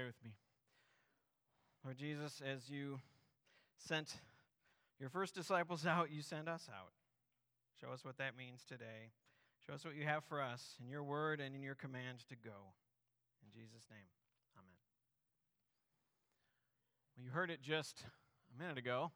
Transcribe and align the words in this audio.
Pray 0.00 0.06
with 0.06 0.24
me. 0.24 0.30
Lord 1.84 1.98
Jesus, 1.98 2.40
as 2.40 2.70
you 2.70 3.00
sent 3.76 4.14
your 4.98 5.10
first 5.10 5.34
disciples 5.34 5.84
out, 5.86 6.10
you 6.10 6.22
send 6.22 6.48
us 6.48 6.70
out. 6.74 6.92
Show 7.78 7.92
us 7.92 8.02
what 8.02 8.16
that 8.16 8.34
means 8.34 8.64
today. 8.66 9.12
Show 9.66 9.74
us 9.74 9.84
what 9.84 9.94
you 9.94 10.04
have 10.04 10.24
for 10.24 10.40
us 10.40 10.76
in 10.82 10.88
your 10.88 11.02
word 11.02 11.38
and 11.38 11.54
in 11.54 11.62
your 11.62 11.74
command 11.74 12.20
to 12.30 12.34
go. 12.34 12.72
In 13.42 13.50
Jesus' 13.52 13.84
name, 13.90 14.08
amen. 14.56 14.78
Well, 17.14 17.26
you 17.26 17.30
heard 17.30 17.50
it 17.50 17.60
just 17.60 18.02
a 18.56 18.62
minute 18.62 18.78
ago. 18.78 19.10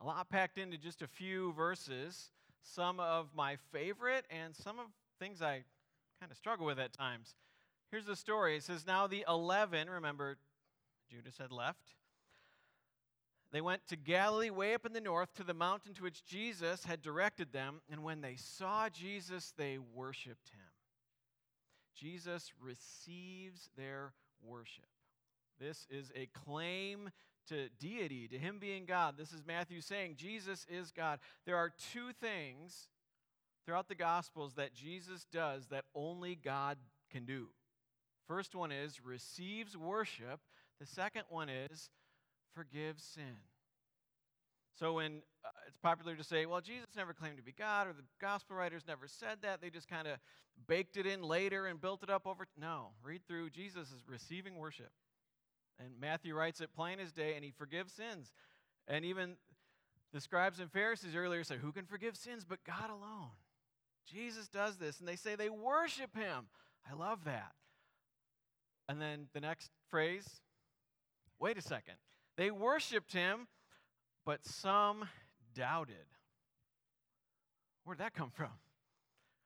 A 0.00 0.06
lot 0.06 0.30
packed 0.30 0.56
into 0.56 0.78
just 0.78 1.02
a 1.02 1.06
few 1.06 1.52
verses. 1.52 2.30
Some 2.62 2.98
of 2.98 3.26
my 3.36 3.56
favorite 3.72 4.24
and 4.30 4.56
some 4.56 4.78
of 4.78 4.86
things 5.18 5.42
I 5.42 5.64
kind 6.18 6.32
of 6.32 6.38
struggle 6.38 6.64
with 6.64 6.78
at 6.78 6.94
times. 6.94 7.34
Here's 7.90 8.06
the 8.06 8.16
story. 8.16 8.56
It 8.56 8.62
says, 8.62 8.86
Now 8.86 9.06
the 9.06 9.24
11, 9.28 9.88
remember, 9.88 10.36
Judas 11.10 11.38
had 11.38 11.52
left. 11.52 11.94
They 13.52 13.60
went 13.60 13.86
to 13.88 13.96
Galilee, 13.96 14.50
way 14.50 14.74
up 14.74 14.84
in 14.84 14.92
the 14.92 15.00
north, 15.00 15.32
to 15.34 15.44
the 15.44 15.54
mountain 15.54 15.94
to 15.94 16.02
which 16.02 16.24
Jesus 16.24 16.84
had 16.84 17.00
directed 17.00 17.52
them. 17.52 17.80
And 17.90 18.02
when 18.02 18.20
they 18.20 18.34
saw 18.36 18.88
Jesus, 18.88 19.54
they 19.56 19.78
worshiped 19.78 20.50
him. 20.50 20.60
Jesus 21.94 22.52
receives 22.60 23.70
their 23.76 24.12
worship. 24.42 24.84
This 25.58 25.86
is 25.88 26.12
a 26.14 26.28
claim 26.44 27.10
to 27.48 27.68
deity, 27.80 28.28
to 28.28 28.36
him 28.36 28.58
being 28.58 28.84
God. 28.84 29.14
This 29.16 29.32
is 29.32 29.42
Matthew 29.46 29.80
saying 29.80 30.16
Jesus 30.16 30.66
is 30.68 30.90
God. 30.90 31.20
There 31.46 31.56
are 31.56 31.72
two 31.92 32.12
things 32.20 32.88
throughout 33.64 33.88
the 33.88 33.94
Gospels 33.94 34.54
that 34.54 34.74
Jesus 34.74 35.26
does 35.32 35.68
that 35.68 35.84
only 35.94 36.34
God 36.34 36.76
can 37.10 37.24
do. 37.24 37.48
First 38.26 38.54
one 38.54 38.72
is 38.72 39.00
receives 39.04 39.76
worship, 39.76 40.40
the 40.80 40.86
second 40.86 41.22
one 41.28 41.48
is 41.48 41.90
forgives 42.54 43.02
sin. 43.02 43.36
So 44.78 44.94
when 44.94 45.22
uh, 45.44 45.48
it's 45.66 45.78
popular 45.78 46.16
to 46.16 46.24
say, 46.24 46.44
well, 46.44 46.60
Jesus 46.60 46.88
never 46.96 47.14
claimed 47.14 47.38
to 47.38 47.42
be 47.42 47.52
God, 47.52 47.86
or 47.86 47.92
the 47.92 48.04
gospel 48.20 48.56
writers 48.56 48.82
never 48.86 49.06
said 49.06 49.38
that, 49.42 49.62
they 49.62 49.70
just 49.70 49.88
kind 49.88 50.06
of 50.06 50.18
baked 50.66 50.96
it 50.96 51.06
in 51.06 51.22
later 51.22 51.66
and 51.66 51.80
built 51.80 52.02
it 52.02 52.10
up 52.10 52.26
over. 52.26 52.46
No, 52.60 52.88
read 53.02 53.22
through. 53.26 53.50
Jesus 53.50 53.88
is 53.88 54.02
receiving 54.06 54.56
worship. 54.56 54.90
And 55.78 55.90
Matthew 56.00 56.34
writes 56.34 56.60
it 56.60 56.74
plain 56.74 57.00
as 57.00 57.12
day, 57.12 57.34
and 57.36 57.44
he 57.44 57.52
forgives 57.56 57.92
sins. 57.92 58.32
And 58.88 59.04
even 59.04 59.36
the 60.12 60.20
scribes 60.20 60.60
and 60.60 60.70
Pharisees 60.70 61.14
earlier 61.16 61.44
said, 61.44 61.58
Who 61.58 61.72
can 61.72 61.86
forgive 61.86 62.16
sins 62.16 62.44
but 62.46 62.64
God 62.64 62.90
alone? 62.90 63.30
Jesus 64.10 64.48
does 64.48 64.76
this, 64.76 65.00
and 65.00 65.08
they 65.08 65.16
say 65.16 65.34
they 65.34 65.50
worship 65.50 66.14
him. 66.16 66.46
I 66.90 66.94
love 66.94 67.24
that. 67.24 67.52
And 68.88 69.00
then 69.00 69.28
the 69.34 69.40
next 69.40 69.70
phrase 69.90 70.40
wait 71.38 71.58
a 71.58 71.62
second. 71.62 71.94
They 72.36 72.50
worshiped 72.50 73.12
him, 73.12 73.46
but 74.24 74.44
some 74.46 75.08
doubted. 75.54 75.96
Where'd 77.84 77.98
that 77.98 78.14
come 78.14 78.30
from? 78.30 78.50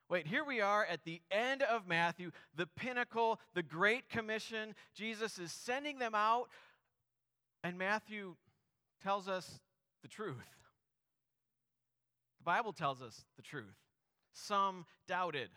Wait, 0.09 0.27
here 0.27 0.45
we 0.45 0.61
are 0.61 0.85
at 0.85 1.05
the 1.05 1.21
end 1.31 1.63
of 1.63 1.87
Matthew, 1.87 2.33
the 2.57 2.67
pinnacle, 2.67 3.39
the 3.55 3.63
Great 3.63 4.09
Commission. 4.09 4.75
Jesus 4.93 5.39
is 5.39 5.53
sending 5.53 5.99
them 5.99 6.17
out, 6.17 6.49
and 7.63 7.79
Matthew 7.79 8.35
tells 9.03 9.29
us 9.29 9.61
the 10.03 10.09
truth. 10.09 10.37
The 12.39 12.45
Bible 12.45 12.73
tells 12.73 13.03
us 13.03 13.25
the 13.37 13.43
truth. 13.43 13.77
Some 14.33 14.85
doubted. 15.07 15.51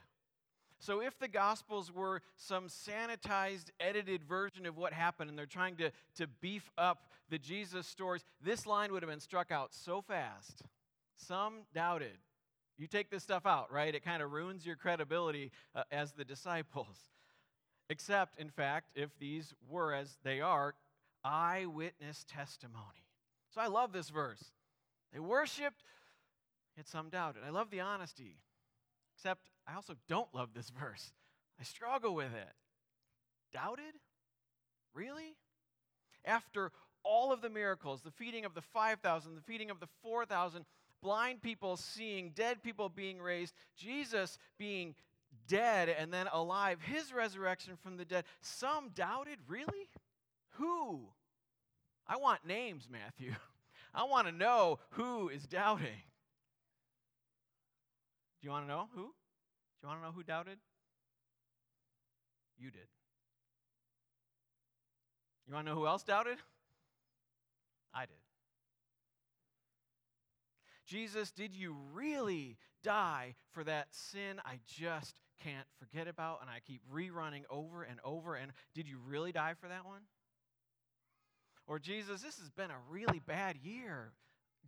So, 0.84 1.00
if 1.00 1.18
the 1.18 1.30
Gospels 1.30 1.94
were 1.94 2.22
some 2.36 2.68
sanitized, 2.68 3.68
edited 3.80 4.22
version 4.26 4.66
of 4.66 4.76
what 4.76 4.92
happened, 4.92 5.30
and 5.30 5.40
they're 5.40 5.46
trying 5.46 5.78
to, 5.78 5.92
to 6.18 6.28
beef 6.42 6.70
up 6.78 7.10
the 7.30 7.40
Jesus 7.40 7.88
stories, 7.88 8.26
this 8.44 8.66
line 8.66 8.92
would 8.92 9.02
have 9.02 9.10
been 9.10 9.22
struck 9.22 9.50
out 9.50 9.74
so 9.74 10.02
fast. 10.02 10.62
Some 11.16 11.62
doubted. 11.74 12.18
You 12.78 12.88
take 12.88 13.10
this 13.10 13.24
stuff 13.24 13.46
out, 13.46 13.72
right? 13.72 13.96
It 13.96 14.04
kind 14.04 14.22
of 14.22 14.34
ruins 14.34 14.66
your 14.66 14.76
credibility 14.76 15.52
uh, 15.74 15.84
as 15.90 16.12
the 16.12 16.26
disciples. 16.26 16.98
Except, 17.90 18.38
in 18.38 18.50
fact, 18.50 18.90
if 18.94 19.18
these 19.20 19.54
were, 19.70 19.94
as 19.94 20.18
they 20.26 20.42
are, 20.42 20.76
eyewitness 21.24 22.26
testimony. 22.28 23.08
So 23.56 23.62
I 23.62 23.68
love 23.68 23.94
this 23.94 24.10
verse. 24.10 24.52
They 25.14 25.22
worshiped, 25.22 25.82
yet 26.76 26.90
some 26.90 27.08
doubted. 27.08 27.44
I 27.48 27.52
love 27.52 27.70
the 27.72 27.80
honesty. 27.80 28.36
Except, 29.24 29.52
I 29.66 29.76
also 29.76 29.96
don't 30.10 30.28
love 30.36 30.50
this 30.54 30.70
verse. 30.70 31.14
I 31.58 31.64
struggle 31.64 32.14
with 32.14 32.34
it. 32.36 32.54
Doubted? 33.54 33.94
Really? 34.94 35.38
After 36.26 36.74
all 37.04 37.32
of 37.32 37.42
the 37.42 37.50
miracles, 37.50 38.02
the 38.02 38.12
feeding 38.12 38.44
of 38.44 38.54
the 38.54 38.62
5,000, 38.62 39.36
the 39.36 39.42
feeding 39.42 39.70
of 39.70 39.80
the 39.80 39.88
4,000, 40.02 40.66
blind 41.02 41.42
people 41.42 41.78
seeing, 41.78 42.32
dead 42.36 42.62
people 42.62 42.90
being 42.90 43.22
raised, 43.22 43.54
Jesus 43.78 44.38
being 44.58 44.94
dead 45.48 45.88
and 45.88 46.14
then 46.14 46.28
alive, 46.34 46.80
his 46.82 47.14
resurrection 47.14 47.78
from 47.82 47.96
the 47.96 48.04
dead. 48.04 48.26
Some 48.42 48.90
doubted, 48.90 49.38
really? 49.48 49.88
Who? 50.56 51.00
I 52.06 52.18
want 52.18 52.46
names, 52.46 52.90
Matthew. 52.92 53.32
I 53.94 54.04
want 54.04 54.28
to 54.28 54.34
know 54.34 54.80
who 54.90 55.30
is 55.30 55.44
doubting. 55.44 56.04
Do 58.44 58.48
you 58.48 58.52
want 58.52 58.66
to 58.66 58.70
know 58.70 58.90
who? 58.94 59.04
Do 59.04 59.08
you 59.84 59.88
want 59.88 60.02
to 60.02 60.06
know 60.06 60.12
who 60.12 60.22
doubted? 60.22 60.58
You 62.58 62.72
did. 62.72 62.90
You 65.48 65.54
want 65.54 65.66
to 65.66 65.72
know 65.72 65.80
who 65.80 65.88
else 65.88 66.04
doubted? 66.04 66.40
I 67.94 68.02
did. 68.02 68.18
Jesus, 70.86 71.32
did 71.32 71.56
you 71.56 71.74
really 71.94 72.58
die 72.84 73.36
for 73.54 73.64
that 73.64 73.88
sin 73.92 74.42
I 74.46 74.60
just 74.68 75.16
can't 75.42 75.68
forget 75.80 76.10
about 76.10 76.40
and 76.42 76.50
I 76.50 76.60
keep 76.68 76.82
rerunning 76.94 77.44
over 77.50 77.84
and 77.84 78.02
over? 78.04 78.36
And 78.36 78.52
did 78.76 78.90
you 78.90 78.98
really 79.08 79.32
die 79.32 79.54
for 79.54 79.70
that 79.70 79.86
one? 79.86 80.02
Or, 81.66 81.80
Jesus, 81.80 82.22
this 82.22 82.40
has 82.40 82.50
been 82.50 82.72
a 82.72 82.92
really 82.92 83.22
bad 83.26 83.56
year. 83.64 84.12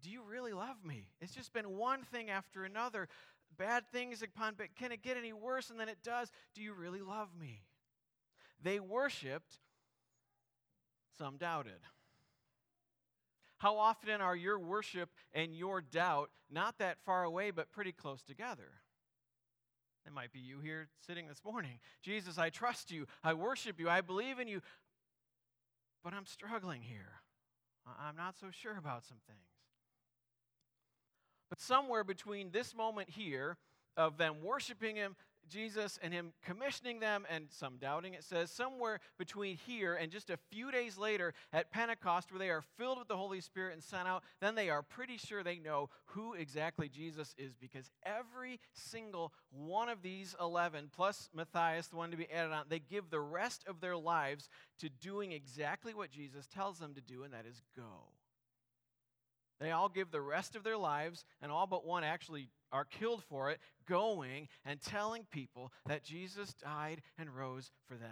Do 0.02 0.10
you 0.10 0.22
really 0.30 0.54
love 0.54 0.78
me? 0.86 1.10
It's 1.22 1.34
just 1.34 1.54
been 1.54 1.78
one 1.78 2.04
thing 2.04 2.30
after 2.30 2.64
another. 2.64 3.08
Bad 3.58 3.84
things 3.92 4.22
upon, 4.22 4.56
but 4.58 4.76
can 4.76 4.92
it 4.92 5.02
get 5.02 5.18
any 5.18 5.34
worse? 5.34 5.70
And 5.70 5.80
then 5.80 5.90
it 5.90 6.00
does. 6.04 6.32
Do 6.54 6.62
you 6.62 6.74
really 6.74 7.02
love 7.02 7.30
me? 7.40 7.64
They 8.62 8.80
worshiped, 8.80 9.60
some 11.18 11.38
doubted. 11.38 11.80
How 13.58 13.78
often 13.78 14.22
are 14.22 14.36
your 14.36 14.60
worship 14.60 15.10
and 15.34 15.56
your 15.56 15.82
doubt 15.82 16.30
not 16.52 16.78
that 16.80 16.98
far 17.06 17.24
away, 17.24 17.52
but 17.52 17.72
pretty 17.72 17.92
close 17.92 18.22
together? 18.22 18.72
It 20.06 20.14
might 20.14 20.32
be 20.32 20.40
you 20.40 20.60
here 20.60 20.88
sitting 21.08 21.28
this 21.28 21.44
morning. 21.44 21.80
Jesus, 22.04 22.38
I 22.38 22.50
trust 22.50 22.92
you. 22.92 23.08
I 23.24 23.34
worship 23.34 23.80
you. 23.80 23.90
I 23.90 24.02
believe 24.02 24.40
in 24.40 24.48
you. 24.48 24.62
But 26.04 26.14
I'm 26.14 26.26
struggling 26.26 26.82
here. 26.82 27.22
I'm 28.00 28.16
not 28.16 28.36
so 28.40 28.48
sure 28.52 28.78
about 28.78 29.04
some 29.06 29.18
things. 29.28 29.55
But 31.50 31.60
somewhere 31.60 32.04
between 32.04 32.52
this 32.52 32.76
moment 32.76 33.10
here 33.10 33.58
of 33.98 34.18
them 34.18 34.44
worshiping 34.44 34.96
Him, 34.96 35.16
Jesus 35.50 36.00
and 36.02 36.14
him 36.14 36.34
commissioning 36.44 37.00
them, 37.00 37.26
and 37.30 37.48
some 37.50 37.78
doubting, 37.78 38.14
it 38.14 38.24
says, 38.24 38.52
somewhere 38.52 39.00
between 39.18 39.58
here 39.58 39.96
and 39.96 40.12
just 40.12 40.30
a 40.30 40.38
few 40.52 40.72
days 40.72 40.98
later 40.98 41.34
at 41.54 41.72
Pentecost, 41.72 42.32
where 42.32 42.40
they 42.40 42.50
are 42.50 42.64
filled 42.78 43.00
with 43.00 43.08
the 43.08 43.18
Holy 43.18 43.42
Spirit 43.42 43.74
and 43.74 43.84
sent 43.84 44.08
out, 44.08 44.24
then 44.42 44.56
they 44.56 44.70
are 44.70 44.82
pretty 44.82 45.18
sure 45.18 45.44
they 45.44 45.60
know 45.60 45.90
who 46.06 46.34
exactly 46.34 46.90
Jesus 46.90 47.34
is 47.38 47.56
because 47.56 47.92
every 48.04 48.60
single 48.74 49.34
one 49.52 49.90
of 49.90 50.02
these 50.02 50.36
11, 50.40 50.90
plus 50.94 51.30
Matthias, 51.34 51.88
the 51.88 51.96
one 51.96 52.12
to 52.12 52.18
be 52.18 52.30
added 52.32 52.52
on, 52.52 52.66
they 52.70 52.80
give 52.80 53.10
the 53.10 53.20
rest 53.20 53.64
of 53.68 53.82
their 53.82 53.98
lives 53.98 54.50
to 54.80 54.90
doing 54.90 55.32
exactly 55.32 55.94
what 55.94 56.12
Jesus 56.12 56.48
tells 56.48 56.80
them 56.80 56.94
to 56.96 57.02
do, 57.02 57.24
and 57.24 57.34
that 57.34 57.46
is 57.46 57.62
go. 57.76 58.15
They 59.60 59.72
all 59.72 59.90
give 59.90 60.12
the 60.12 60.22
rest 60.22 60.56
of 60.56 60.64
their 60.64 60.78
lives, 60.78 61.24
and 61.42 61.52
all 61.52 61.68
but 61.68 61.86
one 61.86 62.04
actually 62.04 62.50
are 62.72 62.86
killed 62.86 63.24
for 63.24 63.52
it, 63.52 63.60
going 63.88 64.48
and 64.66 64.82
telling 64.82 65.26
people 65.32 65.72
that 65.86 66.04
Jesus 66.04 66.54
died 66.54 67.02
and 67.18 67.36
rose 67.36 67.72
for 67.88 67.96
them. 67.96 68.10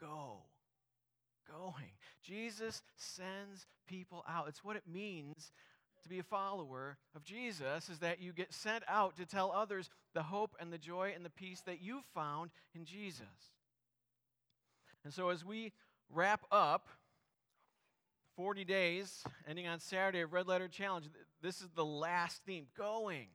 Go. 0.00 0.42
Going. 1.50 1.92
Jesus 2.22 2.82
sends 2.96 3.66
people 3.86 4.24
out. 4.28 4.48
It's 4.48 4.64
what 4.64 4.76
it 4.76 4.82
means 4.86 5.52
to 6.02 6.08
be 6.08 6.18
a 6.18 6.24
follower 6.24 6.98
of 7.14 7.24
Jesus 7.24 7.88
is 7.88 7.98
that 7.98 8.20
you 8.20 8.32
get 8.32 8.52
sent 8.52 8.84
out 8.88 9.16
to 9.16 9.26
tell 9.26 9.50
others 9.50 9.88
the 10.14 10.22
hope 10.22 10.54
and 10.60 10.72
the 10.72 10.78
joy 10.78 11.12
and 11.14 11.24
the 11.24 11.30
peace 11.30 11.62
that 11.62 11.80
you 11.80 12.00
found 12.14 12.50
in 12.74 12.84
Jesus. 12.84 13.24
And 15.04 15.12
so 15.12 15.30
as 15.30 15.44
we 15.44 15.72
wrap 16.12 16.44
up 16.52 16.88
40 18.36 18.64
days, 18.64 19.24
ending 19.48 19.66
on 19.66 19.80
Saturday 19.80 20.20
of 20.20 20.32
Red 20.32 20.46
Letter 20.46 20.68
Challenge. 20.68 21.06
This 21.42 21.62
is 21.62 21.68
the 21.74 21.84
last 21.84 22.42
theme 22.44 22.66
going. 22.76 23.28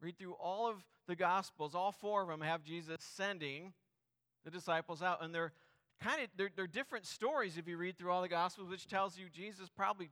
Read 0.00 0.18
through 0.18 0.34
all 0.34 0.68
of 0.68 0.76
the 1.06 1.14
Gospels. 1.14 1.74
All 1.74 1.92
four 1.92 2.22
of 2.22 2.28
them 2.28 2.40
have 2.40 2.64
Jesus 2.64 2.96
sending 3.00 3.74
the 4.44 4.50
disciples 4.50 5.02
out, 5.02 5.22
and 5.22 5.34
they're 5.34 5.52
kind 6.02 6.22
of 6.22 6.28
they're, 6.36 6.50
they're 6.56 6.66
different 6.66 7.06
stories 7.06 7.58
if 7.58 7.68
you 7.68 7.76
read 7.76 7.98
through 7.98 8.10
all 8.10 8.22
the 8.22 8.28
Gospels, 8.28 8.70
which 8.70 8.86
tells 8.86 9.18
you 9.18 9.26
Jesus 9.30 9.68
probably 9.68 10.08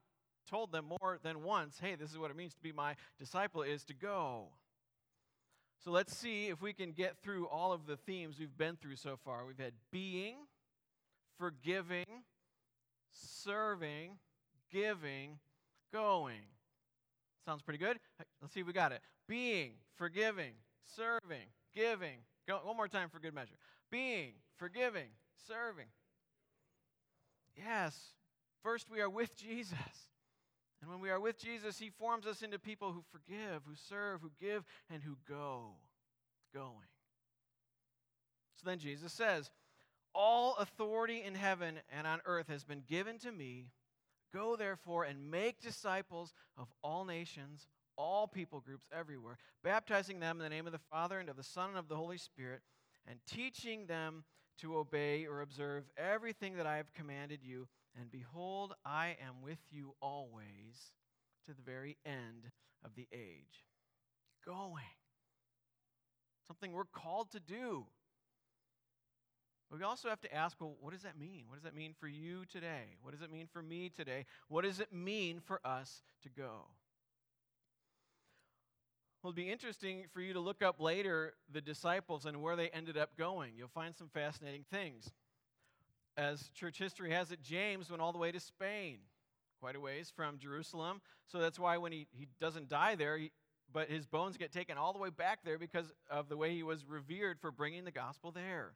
told 0.49 0.71
them 0.71 0.93
more 1.01 1.19
than 1.23 1.43
once, 1.43 1.79
hey, 1.81 1.95
this 1.95 2.11
is 2.11 2.19
what 2.19 2.31
it 2.31 2.37
means 2.37 2.55
to 2.55 2.63
be 2.63 2.73
my 2.73 2.95
disciple, 3.19 3.63
is 3.63 3.85
to 3.85 3.95
go. 3.95 4.49
So 5.83 5.91
let's 5.91 6.17
see 6.17 6.49
if 6.49 6.61
we 6.61 6.73
can 6.73 6.93
get 6.93 7.17
through 7.23 7.49
all 7.49 7.73
of 7.73 7.87
the 7.87 7.97
themes 7.97 8.39
we've 8.39 8.57
been 8.57 8.77
through 8.77 8.97
so 8.97 9.17
far. 9.25 9.47
We've 9.47 9.59
had 9.59 9.73
being, 9.91 10.37
forgiving, 11.39 12.07
serving, 13.13 14.19
giving, 14.71 15.39
going. 15.93 16.43
Sounds 17.45 17.63
pretty 17.63 17.79
good. 17.79 17.99
Let's 18.41 18.55
see 18.55 18.61
if 18.61 18.67
we 18.67 18.73
got 18.73 18.93
it. 18.93 19.01
Being, 19.29 19.73
forgiving, 19.97 20.53
serving, 20.97 21.49
giving. 21.75 22.19
Go, 22.47 22.61
one 22.65 22.77
more 22.77 22.89
time 22.89 23.09
for 23.09 23.19
good 23.19 23.35
measure. 23.35 23.55
Being, 23.91 24.33
forgiving, 24.57 25.09
serving. 25.47 25.87
Yes, 27.57 28.15
first 28.63 28.91
we 28.91 29.01
are 29.01 29.11
with 29.11 29.37
Jesus. 29.37 29.77
And 30.81 30.91
when 30.91 31.01
we 31.01 31.11
are 31.11 31.21
with 31.21 31.39
Jesus, 31.39 31.79
he 31.79 31.91
forms 31.91 32.27
us 32.27 32.43
into 32.43 32.59
people 32.59 32.93
who 32.93 33.05
forgive, 33.13 33.63
who 33.65 33.75
serve, 33.77 34.21
who 34.21 34.33
give, 34.41 34.65
and 34.91 35.03
who 35.03 35.17
go. 35.29 35.75
Going. 36.53 36.89
So 38.57 38.69
then 38.69 38.79
Jesus 38.79 39.13
says, 39.13 39.51
All 40.15 40.57
authority 40.57 41.23
in 41.23 41.35
heaven 41.35 41.81
and 41.91 42.07
on 42.07 42.21
earth 42.27 42.49
has 42.49 42.65
been 42.65 42.83
given 42.89 43.19
to 43.21 43.33
me. 43.33 43.71
Go 44.33 44.57
therefore 44.57 45.05
and 45.05 45.31
make 45.31 45.61
disciples 45.61 46.33
of 46.57 46.69
all 46.83 47.05
nations, 47.05 47.67
all 47.97 48.27
people 48.27 48.61
groups 48.61 48.87
everywhere, 48.97 49.37
baptizing 49.63 50.21
them 50.21 50.39
in 50.39 50.43
the 50.43 50.49
name 50.49 50.67
of 50.67 50.73
the 50.73 50.79
Father 50.91 51.19
and 51.19 51.29
of 51.29 51.37
the 51.37 51.43
Son 51.43 51.71
and 51.71 51.79
of 51.79 51.89
the 51.89 51.97
Holy 51.97 52.19
Spirit, 52.19 52.63
and 53.07 53.19
teaching 53.27 53.87
them 53.87 54.25
to 54.59 54.77
obey 54.77 55.27
or 55.27 55.41
observe 55.41 55.85
everything 55.97 56.57
that 56.57 56.67
I 56.67 56.77
have 56.77 56.93
commanded 56.93 57.41
you. 57.43 57.69
And 57.99 58.11
behold, 58.11 58.75
I 58.85 59.17
am 59.21 59.43
with 59.43 59.59
you 59.71 59.95
always 60.01 60.93
to 61.47 61.55
the 61.55 61.63
very 61.63 61.99
end 62.07 62.51
of 62.85 62.95
the 62.95 63.09
age. 63.13 63.67
Going. 64.47 64.85
Something 66.47 66.73
we're 66.73 66.85
called 66.85 67.33
to 67.33 67.41
do. 67.41 67.87
We 69.73 69.83
also 69.83 70.11
have 70.11 70.21
to 70.21 70.35
ask 70.35 70.61
well, 70.61 70.77
what 70.81 70.93
does 70.93 71.03
that 71.03 71.19
mean? 71.19 71.45
What 71.49 71.55
does 71.55 71.65
that 71.65 71.75
mean 71.75 71.95
for 71.99 72.07
you 72.07 72.45
today? 72.45 72.99
What 73.01 73.13
does 73.13 73.23
it 73.23 73.33
mean 73.33 73.49
for 73.51 73.63
me 73.63 73.89
today? 73.89 74.27
What 74.49 74.65
does 74.65 74.81
it 74.81 74.93
mean 74.93 75.41
for 75.41 75.61
us 75.65 76.03
to 76.23 76.29
go? 76.29 76.67
Well, 79.23 79.31
it'd 79.31 79.37
be 79.37 79.51
interesting 79.51 80.05
for 80.13 80.21
you 80.21 80.35
to 80.35 80.41
look 80.41 80.63
up 80.63 80.81
later 80.81 81.35
the 81.51 81.61
disciples 81.61 82.27
and 82.27 82.43
where 82.43 82.57
they 82.57 82.69
ended 82.69 82.99
up 82.99 83.17
going. 83.17 83.53
You'll 83.57 83.69
find 83.69 83.97
some 83.97 84.09
fascinating 84.13 84.65
things. 84.71 85.11
As 86.17 86.51
church 86.55 86.77
history 86.79 87.13
has 87.13 87.31
it, 87.31 87.41
James 87.41 87.89
went 87.89 88.03
all 88.03 88.13
the 88.13 88.19
way 88.19 88.33
to 88.33 88.41
Spain, 88.41 88.99
quite 89.61 89.77
a 89.77 89.81
ways 89.81 90.13
from 90.15 90.39
Jerusalem. 90.39 91.01
So 91.27 91.39
that's 91.39 91.59
why 91.59 91.79
when 91.79 91.93
he, 91.93 92.09
he 92.13 92.27
doesn't 92.41 92.69
die 92.69 92.97
there, 92.97 93.17
he, 93.17 93.31
but 93.73 93.89
his 93.89 94.07
bones 94.07 94.37
get 94.37 94.53
taken 94.53 94.77
all 94.77 94.93
the 94.93 94.99
way 94.99 95.09
back 95.09 95.39
there 95.45 95.59
because 95.59 95.93
of 96.11 96.29
the 96.29 96.37
way 96.37 96.53
he 96.53 96.63
was 96.63 96.85
revered 96.85 97.41
for 97.41 97.51
bringing 97.51 97.85
the 97.85 97.91
gospel 97.91 98.33
there. 98.33 98.73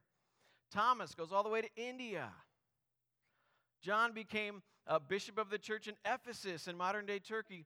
Thomas 0.71 1.15
goes 1.15 1.31
all 1.31 1.43
the 1.43 1.49
way 1.49 1.61
to 1.61 1.69
India. 1.75 2.29
John 3.81 4.13
became 4.13 4.61
a 4.85 4.99
bishop 4.99 5.37
of 5.37 5.49
the 5.49 5.57
church 5.57 5.87
in 5.87 5.95
Ephesus 6.05 6.67
in 6.67 6.77
modern 6.77 7.05
day 7.05 7.19
Turkey 7.19 7.65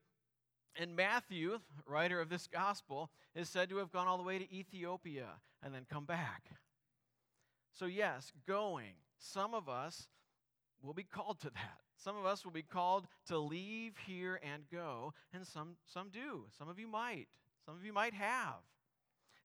and 0.78 0.96
Matthew, 0.96 1.60
writer 1.86 2.20
of 2.20 2.28
this 2.28 2.46
gospel, 2.46 3.10
is 3.34 3.48
said 3.48 3.68
to 3.68 3.76
have 3.76 3.92
gone 3.92 4.06
all 4.06 4.16
the 4.16 4.22
way 4.22 4.38
to 4.38 4.54
Ethiopia 4.54 5.26
and 5.62 5.74
then 5.74 5.86
come 5.90 6.04
back. 6.04 6.44
So, 7.72 7.86
yes, 7.86 8.32
going. 8.46 8.94
Some 9.18 9.54
of 9.54 9.68
us 9.68 10.08
will 10.82 10.94
be 10.94 11.04
called 11.04 11.40
to 11.40 11.50
that. 11.50 11.78
Some 11.96 12.16
of 12.16 12.26
us 12.26 12.44
will 12.44 12.52
be 12.52 12.62
called 12.62 13.06
to 13.28 13.38
leave 13.38 13.96
here 14.06 14.40
and 14.42 14.64
go, 14.72 15.14
and 15.32 15.46
some, 15.46 15.76
some 15.86 16.08
do. 16.08 16.46
Some 16.58 16.68
of 16.68 16.78
you 16.78 16.88
might. 16.88 17.28
Some 17.64 17.76
of 17.76 17.84
you 17.84 17.92
might 17.92 18.14
have. 18.14 18.56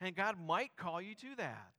And 0.01 0.15
God 0.15 0.35
might 0.39 0.75
call 0.75 1.01
you 1.01 1.13
to 1.15 1.35
that. 1.37 1.71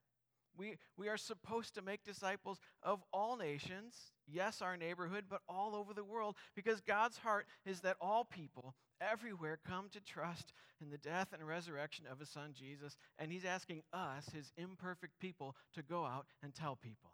We, 0.58 0.76
we 0.96 1.08
are 1.08 1.16
supposed 1.16 1.74
to 1.76 1.82
make 1.82 2.02
disciples 2.04 2.58
of 2.82 3.00
all 3.12 3.36
nations, 3.36 3.94
yes, 4.26 4.60
our 4.60 4.76
neighborhood, 4.76 5.26
but 5.30 5.40
all 5.48 5.76
over 5.76 5.94
the 5.94 6.02
world, 6.02 6.34
because 6.56 6.80
God's 6.80 7.16
heart 7.16 7.46
is 7.64 7.80
that 7.82 7.96
all 8.00 8.24
people 8.24 8.74
everywhere 9.00 9.60
come 9.64 9.88
to 9.92 10.00
trust 10.00 10.52
in 10.82 10.90
the 10.90 10.98
death 10.98 11.28
and 11.32 11.46
resurrection 11.46 12.06
of 12.10 12.18
his 12.18 12.28
son 12.28 12.54
Jesus, 12.58 12.96
and 13.20 13.30
he's 13.30 13.44
asking 13.44 13.82
us, 13.92 14.28
his 14.34 14.52
imperfect 14.56 15.12
people, 15.20 15.54
to 15.74 15.82
go 15.82 16.04
out 16.04 16.26
and 16.42 16.52
tell 16.52 16.74
people. 16.74 17.12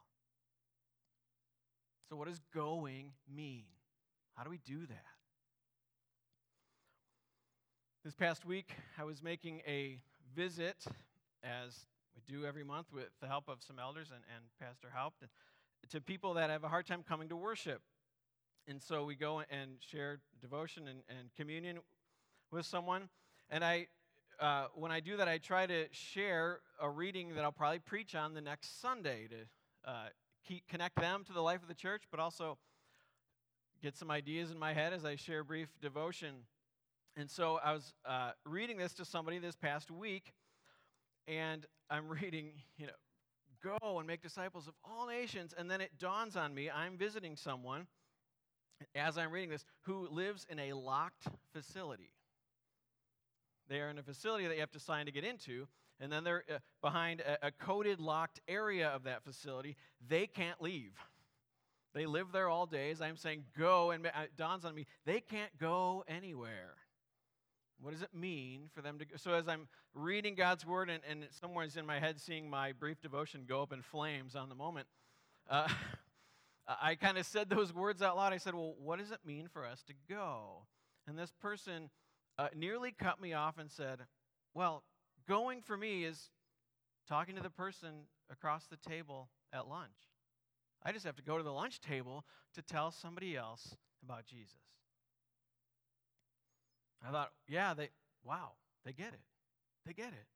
So, 2.08 2.16
what 2.16 2.28
does 2.28 2.40
going 2.54 3.12
mean? 3.32 3.64
How 4.34 4.44
do 4.44 4.50
we 4.50 4.60
do 4.64 4.86
that? 4.86 5.04
This 8.04 8.14
past 8.14 8.44
week, 8.44 8.74
I 8.98 9.04
was 9.04 9.22
making 9.22 9.62
a 9.66 9.98
visit, 10.34 10.84
as 11.42 11.86
we 12.14 12.22
do 12.32 12.44
every 12.44 12.64
month 12.64 12.86
with 12.92 13.08
the 13.20 13.26
help 13.26 13.48
of 13.48 13.62
some 13.62 13.78
elders 13.78 14.08
and, 14.10 14.22
and 14.34 14.44
Pastor 14.60 14.88
Haupt, 14.94 15.24
to 15.90 16.00
people 16.00 16.34
that 16.34 16.50
have 16.50 16.64
a 16.64 16.68
hard 16.68 16.86
time 16.86 17.02
coming 17.06 17.28
to 17.28 17.36
worship. 17.36 17.82
And 18.66 18.82
so 18.82 19.04
we 19.04 19.14
go 19.14 19.42
and 19.50 19.72
share 19.80 20.20
devotion 20.40 20.88
and, 20.88 21.00
and 21.08 21.28
communion 21.36 21.78
with 22.50 22.64
someone. 22.64 23.08
And 23.50 23.62
I, 23.62 23.88
uh, 24.40 24.66
when 24.74 24.90
I 24.90 25.00
do 25.00 25.16
that, 25.18 25.28
I 25.28 25.38
try 25.38 25.66
to 25.66 25.86
share 25.90 26.60
a 26.80 26.88
reading 26.88 27.34
that 27.34 27.44
I'll 27.44 27.52
probably 27.52 27.80
preach 27.80 28.14
on 28.14 28.32
the 28.32 28.40
next 28.40 28.80
Sunday 28.80 29.28
to 29.28 29.90
uh, 29.90 30.06
keep, 30.46 30.66
connect 30.68 30.96
them 30.96 31.24
to 31.24 31.32
the 31.32 31.42
life 31.42 31.60
of 31.62 31.68
the 31.68 31.74
church, 31.74 32.04
but 32.10 32.20
also 32.20 32.56
get 33.82 33.96
some 33.96 34.10
ideas 34.10 34.50
in 34.50 34.58
my 34.58 34.72
head 34.72 34.94
as 34.94 35.04
I 35.04 35.16
share 35.16 35.44
brief 35.44 35.68
devotion. 35.82 36.36
And 37.16 37.30
so 37.30 37.60
I 37.62 37.72
was 37.72 37.92
uh, 38.06 38.30
reading 38.46 38.78
this 38.78 38.94
to 38.94 39.04
somebody 39.04 39.38
this 39.38 39.56
past 39.56 39.90
week, 39.90 40.32
and 41.28 41.66
I'm 41.90 42.08
reading, 42.22 42.52
you 42.76 42.86
know, 42.86 42.92
go 43.62 43.98
and 43.98 44.06
make 44.06 44.22
disciples 44.22 44.68
of 44.68 44.74
all 44.84 45.06
nations. 45.06 45.54
And 45.56 45.70
then 45.70 45.80
it 45.80 45.92
dawns 45.98 46.36
on 46.36 46.54
me 46.54 46.70
I'm 46.70 46.96
visiting 46.96 47.36
someone 47.36 47.86
as 48.94 49.18
I'm 49.18 49.30
reading 49.30 49.50
this, 49.50 49.64
who 49.82 50.08
lives 50.08 50.46
in 50.48 50.58
a 50.58 50.72
locked 50.72 51.26
facility. 51.52 52.10
They 53.68 53.80
are 53.80 53.88
in 53.88 53.98
a 53.98 54.02
facility 54.02 54.46
that 54.46 54.54
you 54.54 54.60
have 54.60 54.72
to 54.72 54.80
sign 54.80 55.06
to 55.06 55.12
get 55.12 55.24
into, 55.24 55.66
and 56.00 56.12
then 56.12 56.24
they're 56.24 56.44
uh, 56.52 56.58
behind 56.82 57.22
a, 57.42 57.50
coded 57.50 58.00
locked 58.00 58.40
area 58.46 58.88
of 58.88 59.04
that 59.04 59.24
facility. 59.24 59.76
They 60.06 60.26
can't 60.26 60.60
leave. 60.60 60.92
They 61.94 62.06
live 62.06 62.32
there 62.32 62.48
all 62.48 62.66
day. 62.66 62.90
As 62.90 63.00
I'm 63.00 63.16
saying, 63.16 63.44
go, 63.56 63.92
and 63.92 64.04
it 64.04 64.12
dawns 64.36 64.64
on 64.64 64.74
me, 64.74 64.86
they 65.06 65.20
can't 65.20 65.56
go 65.58 66.04
anywhere. 66.08 66.74
What 67.84 67.92
does 67.92 68.00
it 68.00 68.14
mean 68.14 68.70
for 68.74 68.80
them 68.80 68.98
to 68.98 69.04
go? 69.04 69.16
So, 69.16 69.34
as 69.34 69.46
I'm 69.46 69.68
reading 69.92 70.34
God's 70.34 70.64
word, 70.64 70.88
and, 70.88 71.02
and 71.08 71.26
somewhere's 71.38 71.76
in 71.76 71.84
my 71.84 72.00
head 72.00 72.18
seeing 72.18 72.48
my 72.48 72.72
brief 72.72 72.98
devotion 73.02 73.44
go 73.46 73.60
up 73.60 73.74
in 73.74 73.82
flames 73.82 74.34
on 74.34 74.48
the 74.48 74.54
moment, 74.54 74.86
uh, 75.50 75.68
I 76.82 76.94
kind 76.94 77.18
of 77.18 77.26
said 77.26 77.50
those 77.50 77.74
words 77.74 78.00
out 78.00 78.16
loud. 78.16 78.32
I 78.32 78.38
said, 78.38 78.54
Well, 78.54 78.74
what 78.82 79.00
does 79.00 79.10
it 79.10 79.18
mean 79.26 79.48
for 79.52 79.66
us 79.66 79.82
to 79.82 79.92
go? 80.08 80.62
And 81.06 81.18
this 81.18 81.30
person 81.42 81.90
uh, 82.38 82.48
nearly 82.56 82.90
cut 82.90 83.20
me 83.20 83.34
off 83.34 83.58
and 83.58 83.70
said, 83.70 83.98
Well, 84.54 84.82
going 85.28 85.60
for 85.60 85.76
me 85.76 86.04
is 86.04 86.30
talking 87.06 87.36
to 87.36 87.42
the 87.42 87.50
person 87.50 88.06
across 88.32 88.64
the 88.64 88.78
table 88.78 89.28
at 89.52 89.68
lunch. 89.68 89.90
I 90.82 90.92
just 90.92 91.04
have 91.04 91.16
to 91.16 91.22
go 91.22 91.36
to 91.36 91.44
the 91.44 91.52
lunch 91.52 91.82
table 91.82 92.24
to 92.54 92.62
tell 92.62 92.90
somebody 92.90 93.36
else 93.36 93.76
about 94.02 94.24
Jesus. 94.24 94.56
I 97.06 97.10
thought, 97.10 97.32
yeah, 97.48 97.74
they, 97.74 97.90
wow, 98.24 98.52
they 98.84 98.92
get 98.92 99.08
it. 99.08 99.20
They 99.86 99.92
get 99.92 100.08
it. 100.08 100.26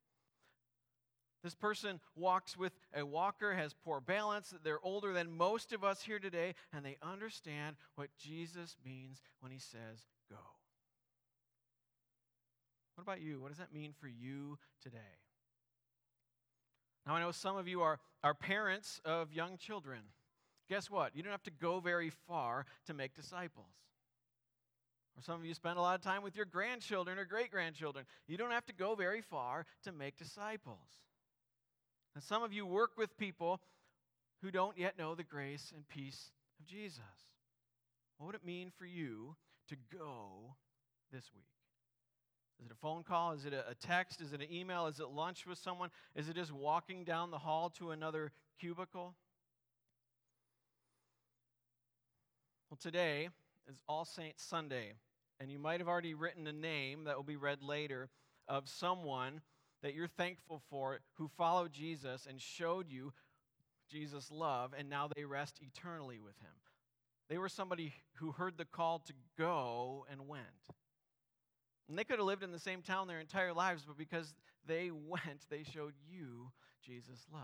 This 1.43 1.55
person 1.55 2.01
walks 2.17 2.57
with 2.57 2.73
a 2.95 3.07
walker, 3.07 3.55
has 3.55 3.73
poor 3.73 4.01
balance. 4.01 4.53
They're 4.65 4.85
older 4.85 5.13
than 5.13 5.31
most 5.31 5.73
of 5.73 5.85
us 5.85 6.03
here 6.03 6.19
today, 6.19 6.55
and 6.73 6.85
they 6.85 6.97
understand 7.01 7.77
what 7.95 8.09
Jesus 8.19 8.77
means 8.85 9.23
when 9.41 9.53
he 9.53 9.59
says, 9.59 10.05
go. 10.29 10.37
What 12.97 13.03
about 13.03 13.21
you? 13.21 13.41
What 13.41 13.51
does 13.51 13.59
that 13.59 13.73
mean 13.73 13.95
for 13.99 14.09
you 14.09 14.59
today? 14.83 14.99
Now, 17.07 17.15
I 17.15 17.21
know 17.21 17.31
some 17.31 17.57
of 17.57 17.69
you 17.69 17.83
are, 17.83 18.01
are 18.25 18.35
parents 18.35 19.01
of 19.05 19.33
young 19.33 19.57
children. 19.57 20.01
Guess 20.69 20.91
what? 20.91 21.15
You 21.15 21.23
don't 21.23 21.33
have 21.33 21.43
to 21.45 21.51
go 21.51 21.79
very 21.81 22.11
far 22.11 22.67
to 22.87 22.95
make 22.95 23.15
disciples. 23.15 23.73
Or 25.19 25.23
some 25.23 25.41
of 25.41 25.45
you 25.45 25.53
spend 25.53 25.79
a 25.79 25.83
lot 25.83 25.97
of 25.97 26.01
time 26.01 26.23
with 26.23 26.37
your 26.37 26.45
grandchildren 26.45 27.19
or 27.19 27.25
great 27.25 27.51
grandchildren. 27.51 28.05
You 28.29 28.37
don't 28.37 28.53
have 28.53 28.67
to 28.67 28.73
go 28.73 28.95
very 28.95 29.21
far 29.21 29.67
to 29.83 29.91
make 29.91 30.17
disciples. 30.17 30.79
And 32.15 32.23
some 32.23 32.45
of 32.45 32.53
you 32.53 32.65
work 32.65 32.93
with 32.97 33.19
people 33.19 33.61
who 34.43 34.53
don't 34.53 34.79
yet 34.79 34.97
know 34.97 35.17
the 35.17 35.25
grace 35.25 35.73
and 35.75 35.89
peace 35.89 36.31
of 36.61 36.67
Jesus. 36.67 37.03
What 38.17 38.27
would 38.27 38.37
it 38.37 38.45
mean 38.45 38.71
for 38.79 38.87
you 38.87 39.35
to 39.69 39.77
go 39.93 40.55
this 41.13 41.31
week? 41.35 41.47
Is 42.61 42.67
it 42.67 42.73
a 42.73 42.77
phone 42.77 43.03
call? 43.03 43.33
Is 43.33 43.45
it 43.45 43.53
a 43.53 43.75
text? 43.75 44.21
Is 44.21 44.33
it 44.33 44.41
an 44.41 44.53
email? 44.53 44.87
Is 44.87 45.01
it 45.01 45.09
lunch 45.09 45.47
with 45.47 45.59
someone? 45.59 45.91
Is 46.15 46.29
it 46.29 46.37
just 46.37 46.53
walking 46.53 47.03
down 47.03 47.33
the 47.33 47.39
hall 47.39 47.71
to 47.79 47.91
another 47.91 48.31
cubicle? 48.61 49.15
Well, 52.71 52.79
today 52.81 53.31
is 53.69 53.83
All 53.89 54.05
Saints 54.05 54.43
Sunday, 54.43 54.95
and 55.40 55.50
you 55.50 55.59
might 55.59 55.80
have 55.80 55.88
already 55.88 56.14
written 56.14 56.47
a 56.47 56.52
name 56.52 57.04
that 57.04 57.16
will 57.16 57.23
be 57.23 57.37
read 57.37 57.62
later 57.62 58.09
of 58.49 58.68
someone 58.68 59.40
that 59.83 59.95
you're 59.95 60.09
thankful 60.09 60.62
for 60.71 60.99
who 61.14 61.28
followed 61.37 61.73
Jesus 61.73 62.26
and 62.28 62.40
showed 62.40 62.88
you 62.88 63.12
Jesus' 63.90 64.30
love, 64.30 64.75
and 64.76 64.90
now 64.90 65.09
they 65.14 65.25
rest 65.25 65.61
eternally 65.62 66.18
with 66.18 66.38
him. 66.40 66.50
They 67.28 67.38
were 67.38 67.49
somebody 67.49 67.92
who 68.14 68.33
heard 68.33 68.57
the 68.57 68.64
call 68.64 69.00
to 69.00 69.12
go 69.38 70.07
and 70.11 70.28
went. 70.28 70.45
And 71.88 71.99
they 71.99 72.04
could 72.04 72.18
have 72.18 72.26
lived 72.26 72.42
in 72.42 72.52
the 72.52 72.59
same 72.59 72.83
town 72.83 73.07
their 73.07 73.21
entire 73.21 73.52
lives, 73.52 73.85
but 73.87 73.97
because 73.97 74.35
they 74.66 74.90
went, 75.09 75.47
they 75.50 75.62
showed 75.62 75.95
you 76.11 76.50
Jesus' 76.85 77.26
love. 77.33 77.42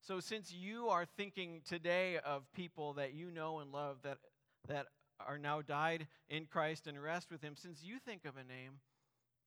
So, 0.00 0.20
since 0.20 0.52
you 0.52 0.88
are 0.88 1.04
thinking 1.04 1.60
today 1.68 2.18
of 2.24 2.50
people 2.54 2.94
that 2.94 3.12
you 3.14 3.30
know 3.30 3.58
and 3.58 3.72
love 3.72 3.98
that, 4.04 4.18
that 4.68 4.86
are 5.26 5.38
now 5.38 5.62
died 5.62 6.06
in 6.28 6.46
Christ 6.46 6.86
and 6.86 7.02
rest 7.02 7.30
with 7.30 7.42
Him, 7.42 7.54
since 7.56 7.82
you 7.82 7.98
think 7.98 8.24
of 8.24 8.36
a 8.36 8.44
name, 8.44 8.80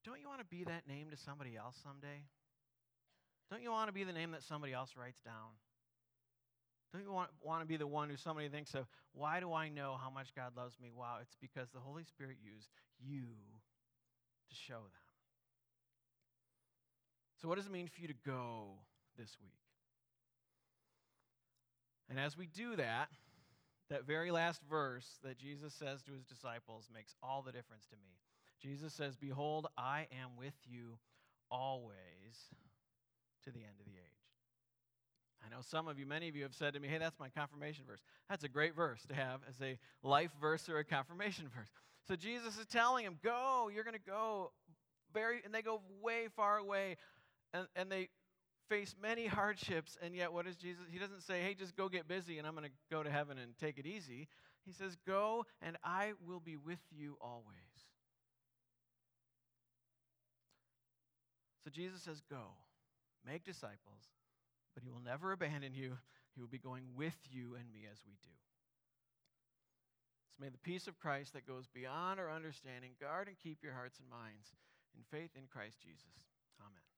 don't 0.03 0.19
you 0.19 0.27
want 0.27 0.39
to 0.39 0.45
be 0.45 0.63
that 0.63 0.87
name 0.87 1.09
to 1.11 1.17
somebody 1.17 1.55
else 1.55 1.75
someday? 1.83 2.25
Don't 3.49 3.61
you 3.61 3.71
want 3.71 3.87
to 3.87 3.93
be 3.93 4.03
the 4.03 4.13
name 4.13 4.31
that 4.31 4.43
somebody 4.43 4.73
else 4.73 4.91
writes 4.97 5.19
down? 5.21 5.55
Don't 6.93 7.03
you 7.03 7.11
want, 7.11 7.29
want 7.41 7.61
to 7.61 7.67
be 7.67 7.77
the 7.77 7.87
one 7.87 8.09
who 8.09 8.17
somebody 8.17 8.49
thinks 8.49 8.73
of, 8.73 8.85
why 9.13 9.39
do 9.39 9.53
I 9.53 9.69
know 9.69 9.97
how 10.01 10.09
much 10.09 10.35
God 10.35 10.53
loves 10.57 10.77
me? 10.81 10.91
Wow, 10.93 11.17
it's 11.21 11.35
because 11.39 11.69
the 11.69 11.79
Holy 11.79 12.03
Spirit 12.03 12.37
used 12.43 12.69
you 12.99 13.23
to 14.49 14.55
show 14.55 14.79
them. 14.79 15.11
So, 17.41 17.47
what 17.47 17.57
does 17.57 17.65
it 17.65 17.71
mean 17.71 17.87
for 17.87 18.01
you 18.01 18.07
to 18.07 18.13
go 18.25 18.79
this 19.17 19.37
week? 19.41 19.51
And 22.09 22.19
as 22.19 22.37
we 22.37 22.45
do 22.45 22.75
that, 22.75 23.09
that 23.91 24.07
very 24.07 24.31
last 24.31 24.61
verse 24.69 25.19
that 25.21 25.37
Jesus 25.37 25.73
says 25.73 26.01
to 26.03 26.13
his 26.13 26.23
disciples 26.23 26.89
makes 26.93 27.13
all 27.21 27.41
the 27.41 27.51
difference 27.51 27.85
to 27.87 27.97
me. 27.97 28.17
Jesus 28.61 28.93
says, 28.93 29.17
Behold, 29.17 29.67
I 29.77 30.07
am 30.23 30.37
with 30.37 30.53
you 30.65 30.97
always 31.51 31.93
to 33.43 33.51
the 33.51 33.59
end 33.59 33.75
of 33.79 33.85
the 33.85 33.91
age. 33.91 34.21
I 35.45 35.53
know 35.53 35.61
some 35.61 35.89
of 35.89 35.99
you, 35.99 36.05
many 36.05 36.29
of 36.29 36.37
you 36.37 36.43
have 36.43 36.53
said 36.53 36.73
to 36.73 36.79
me, 36.79 36.87
Hey, 36.87 36.99
that's 36.99 37.19
my 37.19 37.27
confirmation 37.29 37.83
verse. 37.85 37.99
That's 38.29 38.45
a 38.45 38.49
great 38.49 38.75
verse 38.75 39.01
to 39.09 39.13
have 39.13 39.41
as 39.49 39.55
a 39.61 39.77
life 40.03 40.31
verse 40.39 40.69
or 40.69 40.77
a 40.77 40.85
confirmation 40.85 41.45
verse. 41.55 41.69
So 42.07 42.15
Jesus 42.15 42.57
is 42.57 42.67
telling 42.67 43.05
him, 43.05 43.17
Go, 43.21 43.69
you're 43.73 43.83
going 43.83 43.93
to 43.93 43.99
go 43.99 44.53
very, 45.13 45.41
and 45.43 45.53
they 45.53 45.61
go 45.61 45.81
way 46.01 46.29
far 46.33 46.57
away, 46.57 46.95
and, 47.53 47.67
and 47.75 47.91
they 47.91 48.07
face 48.71 48.95
many 49.01 49.27
hardships, 49.27 49.97
and 50.01 50.15
yet 50.15 50.31
what 50.31 50.47
is 50.47 50.55
Jesus? 50.55 50.85
He 50.89 50.97
doesn't 50.97 51.23
say, 51.23 51.41
Hey, 51.41 51.53
just 51.53 51.75
go 51.75 51.89
get 51.89 52.07
busy 52.07 52.37
and 52.37 52.47
I'm 52.47 52.55
going 52.55 52.69
to 52.69 52.71
go 52.89 53.03
to 53.03 53.11
heaven 53.11 53.37
and 53.37 53.57
take 53.57 53.77
it 53.77 53.85
easy. 53.85 54.29
He 54.65 54.71
says, 54.71 54.95
Go, 55.05 55.45
and 55.61 55.75
I 55.83 56.13
will 56.25 56.39
be 56.39 56.55
with 56.55 56.79
you 56.89 57.17
always. 57.19 57.45
So 61.65 61.69
Jesus 61.69 62.01
says, 62.01 62.21
Go, 62.29 62.55
make 63.25 63.43
disciples, 63.43 64.07
but 64.73 64.83
he 64.83 64.89
will 64.89 65.03
never 65.03 65.33
abandon 65.33 65.73
you. 65.75 65.97
He 66.33 66.39
will 66.39 66.47
be 66.47 66.57
going 66.57 66.83
with 66.95 67.17
you 67.29 67.55
and 67.59 67.69
me 67.73 67.87
as 67.91 67.99
we 68.07 68.13
do. 68.13 68.31
So 70.31 70.45
may 70.45 70.49
the 70.49 70.57
peace 70.57 70.87
of 70.87 70.97
Christ 70.97 71.33
that 71.33 71.45
goes 71.45 71.67
beyond 71.73 72.21
our 72.21 72.31
understanding 72.31 72.91
guard 73.01 73.27
and 73.27 73.35
keep 73.37 73.61
your 73.61 73.73
hearts 73.73 73.99
and 73.99 74.09
minds 74.09 74.55
in 74.95 75.03
faith 75.11 75.31
in 75.35 75.43
Christ 75.51 75.81
Jesus. 75.81 76.23
Amen. 76.61 76.90